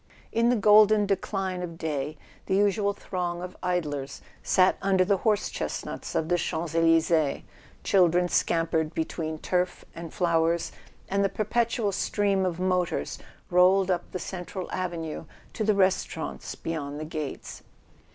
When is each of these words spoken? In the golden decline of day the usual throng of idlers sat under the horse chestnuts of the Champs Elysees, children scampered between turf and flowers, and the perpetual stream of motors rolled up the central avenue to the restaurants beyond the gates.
In 0.31 0.49
the 0.49 0.55
golden 0.55 1.05
decline 1.05 1.61
of 1.61 1.77
day 1.77 2.17
the 2.47 2.55
usual 2.55 2.91
throng 2.91 3.43
of 3.43 3.55
idlers 3.61 4.23
sat 4.41 4.75
under 4.81 5.05
the 5.05 5.17
horse 5.17 5.47
chestnuts 5.51 6.15
of 6.15 6.27
the 6.27 6.39
Champs 6.39 6.73
Elysees, 6.73 7.43
children 7.83 8.27
scampered 8.27 8.95
between 8.95 9.37
turf 9.37 9.85
and 9.93 10.11
flowers, 10.11 10.71
and 11.07 11.23
the 11.23 11.29
perpetual 11.29 11.91
stream 11.91 12.47
of 12.47 12.59
motors 12.59 13.19
rolled 13.51 13.91
up 13.91 14.11
the 14.11 14.17
central 14.17 14.71
avenue 14.71 15.25
to 15.53 15.63
the 15.63 15.75
restaurants 15.75 16.55
beyond 16.55 16.99
the 16.99 17.05
gates. 17.05 17.61